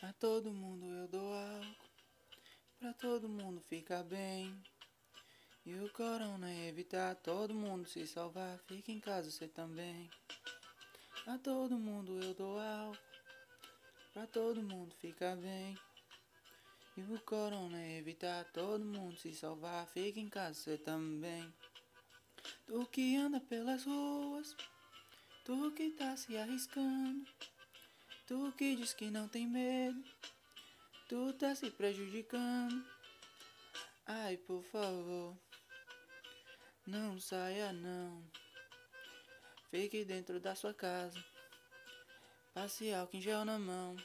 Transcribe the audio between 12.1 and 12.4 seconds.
eu